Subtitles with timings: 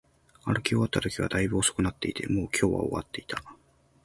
[0.45, 3.43] 歩き終わったときは、大分遅くなっていて、もう今日は終わっていた